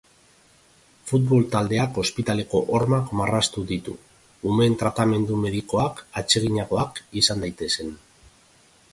Futbol 1.09 1.43
taldeak 1.55 1.97
ospitaleko 2.03 2.61
hormak 2.77 3.11
marraztu 3.19 3.63
ditu, 3.71 3.93
umeen 4.53 4.77
tratamendu 4.83 5.37
medikoak 5.43 6.01
atseginagoak 6.23 7.03
izan 7.21 7.45
daitezen. 7.45 7.93